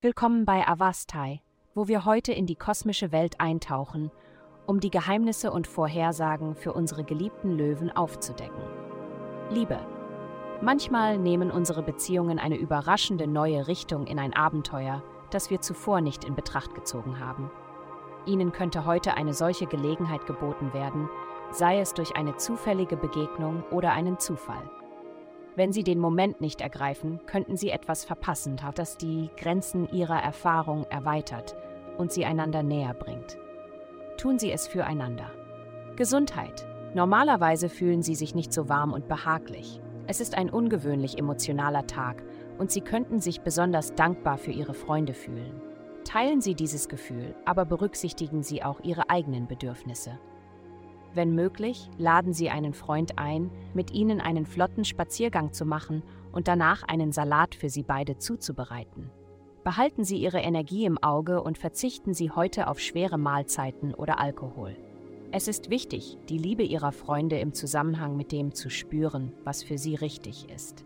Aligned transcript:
Willkommen 0.00 0.44
bei 0.44 0.68
Avastai, 0.68 1.40
wo 1.74 1.88
wir 1.88 2.04
heute 2.04 2.32
in 2.32 2.44
die 2.44 2.56
kosmische 2.56 3.10
Welt 3.10 3.40
eintauchen, 3.40 4.10
um 4.66 4.78
die 4.78 4.90
Geheimnisse 4.90 5.50
und 5.50 5.66
Vorhersagen 5.66 6.54
für 6.56 6.74
unsere 6.74 7.04
geliebten 7.04 7.50
Löwen 7.52 7.90
aufzudecken. 7.90 8.62
Liebe. 9.50 9.78
Manchmal 10.60 11.18
nehmen 11.18 11.50
unsere 11.50 11.82
Beziehungen 11.82 12.38
eine 12.38 12.56
überraschende 12.56 13.26
neue 13.26 13.66
Richtung 13.66 14.06
in 14.06 14.18
ein 14.18 14.34
Abenteuer, 14.34 15.02
das 15.30 15.50
wir 15.50 15.60
zuvor 15.60 16.00
nicht 16.00 16.24
in 16.24 16.34
Betracht 16.34 16.74
gezogen 16.74 17.18
haben. 17.18 17.50
Ihnen 18.26 18.52
könnte 18.52 18.84
heute 18.84 19.14
eine 19.14 19.34
solche 19.34 19.66
Gelegenheit 19.66 20.26
geboten 20.26 20.72
werden, 20.74 21.08
sei 21.50 21.80
es 21.80 21.94
durch 21.94 22.14
eine 22.14 22.36
zufällige 22.36 22.96
Begegnung 22.96 23.62
oder 23.70 23.92
einen 23.92 24.18
Zufall. 24.18 24.70
Wenn 25.56 25.72
Sie 25.72 25.84
den 25.84 26.00
Moment 26.00 26.40
nicht 26.40 26.60
ergreifen, 26.60 27.20
könnten 27.26 27.56
Sie 27.56 27.70
etwas 27.70 28.04
verpassen, 28.04 28.60
das 28.74 28.96
die 28.96 29.30
Grenzen 29.36 29.88
Ihrer 29.92 30.20
Erfahrung 30.20 30.84
erweitert 30.90 31.54
und 31.96 32.10
Sie 32.10 32.24
einander 32.24 32.64
näher 32.64 32.94
bringt. 32.94 33.38
Tun 34.16 34.38
Sie 34.38 34.50
es 34.50 34.66
füreinander. 34.66 35.30
Gesundheit. 35.96 36.66
Normalerweise 36.94 37.68
fühlen 37.68 38.02
Sie 38.02 38.16
sich 38.16 38.34
nicht 38.34 38.52
so 38.52 38.68
warm 38.68 38.92
und 38.92 39.06
behaglich. 39.06 39.80
Es 40.06 40.20
ist 40.20 40.36
ein 40.36 40.50
ungewöhnlich 40.50 41.18
emotionaler 41.18 41.86
Tag 41.86 42.22
und 42.58 42.72
Sie 42.72 42.80
könnten 42.80 43.20
sich 43.20 43.40
besonders 43.42 43.94
dankbar 43.94 44.38
für 44.38 44.50
Ihre 44.50 44.74
Freunde 44.74 45.14
fühlen. 45.14 45.60
Teilen 46.04 46.40
Sie 46.40 46.54
dieses 46.54 46.88
Gefühl, 46.88 47.34
aber 47.44 47.64
berücksichtigen 47.64 48.42
Sie 48.42 48.62
auch 48.62 48.80
Ihre 48.80 49.08
eigenen 49.08 49.46
Bedürfnisse. 49.46 50.18
Wenn 51.14 51.34
möglich, 51.34 51.88
laden 51.96 52.32
Sie 52.32 52.50
einen 52.50 52.74
Freund 52.74 53.18
ein, 53.18 53.50
mit 53.72 53.92
Ihnen 53.92 54.20
einen 54.20 54.46
flotten 54.46 54.84
Spaziergang 54.84 55.52
zu 55.52 55.64
machen 55.64 56.02
und 56.32 56.48
danach 56.48 56.82
einen 56.82 57.12
Salat 57.12 57.54
für 57.54 57.68
Sie 57.68 57.84
beide 57.84 58.18
zuzubereiten. 58.18 59.10
Behalten 59.62 60.04
Sie 60.04 60.18
Ihre 60.18 60.40
Energie 60.40 60.84
im 60.84 61.02
Auge 61.02 61.40
und 61.40 61.56
verzichten 61.56 62.14
Sie 62.14 62.32
heute 62.32 62.66
auf 62.66 62.80
schwere 62.80 63.16
Mahlzeiten 63.16 63.94
oder 63.94 64.20
Alkohol. 64.20 64.76
Es 65.30 65.48
ist 65.48 65.70
wichtig, 65.70 66.18
die 66.28 66.38
Liebe 66.38 66.64
Ihrer 66.64 66.92
Freunde 66.92 67.38
im 67.38 67.54
Zusammenhang 67.54 68.16
mit 68.16 68.32
dem 68.32 68.52
zu 68.52 68.68
spüren, 68.68 69.32
was 69.44 69.62
für 69.62 69.78
Sie 69.78 69.94
richtig 69.94 70.50
ist. 70.50 70.84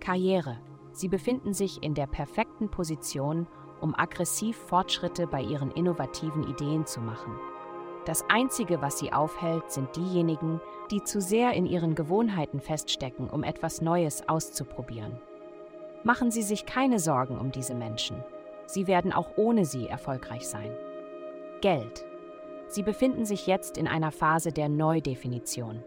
Karriere. 0.00 0.58
Sie 0.92 1.08
befinden 1.08 1.54
sich 1.54 1.82
in 1.82 1.94
der 1.94 2.06
perfekten 2.06 2.70
Position, 2.70 3.46
um 3.80 3.94
aggressiv 3.94 4.56
Fortschritte 4.56 5.26
bei 5.26 5.42
ihren 5.42 5.70
innovativen 5.70 6.48
Ideen 6.48 6.86
zu 6.86 7.00
machen. 7.00 7.32
Das 8.06 8.24
Einzige, 8.28 8.82
was 8.82 8.98
sie 8.98 9.12
aufhält, 9.12 9.70
sind 9.70 9.96
diejenigen, 9.96 10.60
die 10.90 11.02
zu 11.02 11.20
sehr 11.20 11.54
in 11.54 11.64
ihren 11.64 11.94
Gewohnheiten 11.94 12.60
feststecken, 12.60 13.30
um 13.30 13.42
etwas 13.42 13.80
Neues 13.80 14.28
auszuprobieren. 14.28 15.18
Machen 16.02 16.30
Sie 16.30 16.42
sich 16.42 16.66
keine 16.66 16.98
Sorgen 16.98 17.38
um 17.38 17.50
diese 17.50 17.74
Menschen. 17.74 18.22
Sie 18.66 18.86
werden 18.86 19.12
auch 19.12 19.30
ohne 19.36 19.64
sie 19.64 19.86
erfolgreich 19.86 20.46
sein. 20.46 20.70
Geld. 21.62 22.04
Sie 22.68 22.82
befinden 22.82 23.24
sich 23.24 23.46
jetzt 23.46 23.78
in 23.78 23.88
einer 23.88 24.10
Phase 24.10 24.52
der 24.52 24.68
Neudefinition. 24.68 25.82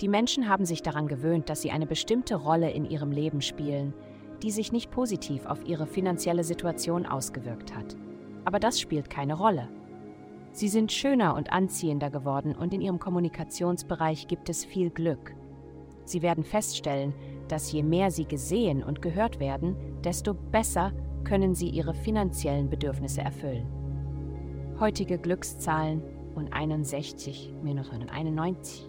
Die 0.00 0.08
Menschen 0.08 0.48
haben 0.48 0.64
sich 0.64 0.82
daran 0.82 1.06
gewöhnt, 1.06 1.48
dass 1.50 1.62
sie 1.62 1.70
eine 1.70 1.86
bestimmte 1.86 2.34
Rolle 2.34 2.70
in 2.70 2.84
ihrem 2.84 3.12
Leben 3.12 3.42
spielen, 3.42 3.94
die 4.42 4.50
sich 4.50 4.72
nicht 4.72 4.90
positiv 4.90 5.46
auf 5.46 5.64
ihre 5.66 5.86
finanzielle 5.86 6.44
Situation 6.44 7.06
ausgewirkt 7.06 7.76
hat. 7.76 7.96
Aber 8.44 8.58
das 8.58 8.80
spielt 8.80 9.10
keine 9.10 9.34
Rolle. 9.34 9.68
Sie 10.58 10.66
sind 10.66 10.90
schöner 10.90 11.36
und 11.36 11.52
anziehender 11.52 12.10
geworden 12.10 12.56
und 12.56 12.74
in 12.74 12.80
ihrem 12.80 12.98
Kommunikationsbereich 12.98 14.26
gibt 14.26 14.48
es 14.48 14.64
viel 14.64 14.90
Glück. 14.90 15.36
Sie 16.04 16.20
werden 16.20 16.42
feststellen, 16.42 17.14
dass 17.46 17.70
je 17.70 17.84
mehr 17.84 18.10
sie 18.10 18.24
gesehen 18.24 18.82
und 18.82 19.00
gehört 19.00 19.38
werden, 19.38 19.76
desto 20.02 20.34
besser 20.34 20.90
können 21.22 21.54
sie 21.54 21.68
ihre 21.68 21.94
finanziellen 21.94 22.68
Bedürfnisse 22.68 23.20
erfüllen. 23.20 23.68
Heutige 24.80 25.18
Glückszahlen 25.18 26.02
und 26.34 26.52
61 26.52 27.54
minus 27.62 27.90
191. 27.90 28.84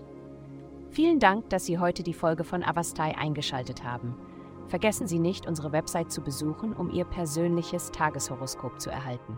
Vielen 0.90 1.20
Dank, 1.20 1.52
dass 1.52 1.68
Sie 1.68 1.78
heute 1.78 2.02
die 2.02 2.16
Folge 2.16 2.46
von 2.46 2.64
Avastai 2.64 3.16
eingeschaltet 3.16 3.84
haben. 3.84 4.16
Vergessen 4.70 5.06
Sie 5.06 5.20
nicht, 5.20 5.46
unsere 5.46 5.72
Website 5.72 6.12
zu 6.12 6.22
besuchen, 6.22 6.74
um 6.74 6.90
Ihr 6.90 7.06
persönliches 7.06 7.92
Tageshoroskop 7.92 8.82
zu 8.82 8.90
erhalten. 8.90 9.38